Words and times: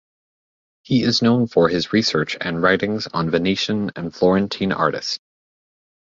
He 0.81 1.03
is 1.03 1.21
known 1.21 1.45
for 1.45 1.69
his 1.69 1.93
research 1.93 2.35
and 2.41 2.59
writings 2.63 3.05
on 3.05 3.29
Venetian 3.29 3.91
and 3.95 4.11
Florentine 4.11 4.71
artists. 4.71 5.19